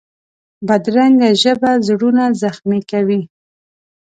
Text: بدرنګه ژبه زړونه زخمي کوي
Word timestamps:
بدرنګه 0.67 1.29
ژبه 1.41 1.71
زړونه 1.87 2.23
زخمي 2.41 2.79
کوي 2.91 3.21